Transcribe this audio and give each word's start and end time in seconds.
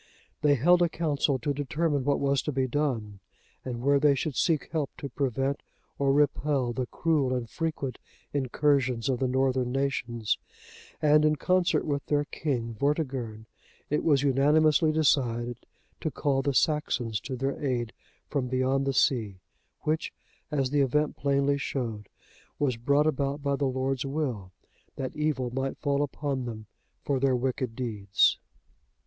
They 0.41 0.55
held 0.55 0.81
a 0.81 0.89
council 0.89 1.37
to 1.37 1.53
determine 1.53 2.03
what 2.05 2.19
was 2.19 2.41
to 2.41 2.51
be 2.51 2.65
done, 2.65 3.19
and 3.63 3.83
where 3.83 3.99
they 3.99 4.15
should 4.15 4.35
seek 4.35 4.71
help 4.71 4.89
to 4.97 5.09
prevent 5.09 5.61
or 5.99 6.11
repel 6.11 6.73
the 6.73 6.87
cruel 6.87 7.35
and 7.35 7.47
frequent 7.47 7.99
incursions 8.33 9.09
of 9.09 9.19
the 9.19 9.27
northern 9.27 9.71
nations; 9.71 10.39
and 11.03 11.23
in 11.23 11.35
concert 11.35 11.85
with 11.85 12.03
their 12.07 12.25
King 12.25 12.73
Vortigern,(83) 12.73 13.45
it 13.91 14.03
was 14.03 14.23
unanimously 14.23 14.91
decided 14.91 15.67
to 15.99 16.09
call 16.09 16.41
the 16.41 16.55
Saxons 16.55 17.19
to 17.19 17.35
their 17.35 17.63
aid 17.63 17.93
from 18.27 18.47
beyond 18.47 18.87
the 18.87 18.93
sea, 18.93 19.37
which, 19.81 20.11
as 20.49 20.71
the 20.71 20.81
event 20.81 21.15
plainly 21.15 21.59
showed, 21.59 22.09
was 22.57 22.75
brought 22.75 23.05
about 23.05 23.43
by 23.43 23.55
the 23.55 23.67
Lord's 23.67 24.07
will, 24.07 24.51
that 24.95 25.15
evil 25.15 25.51
might 25.51 25.77
fall 25.77 26.01
upon 26.01 26.45
them 26.45 26.65
for 27.03 27.19
their 27.19 27.35
wicked 27.35 27.75
deeds. 27.75 28.39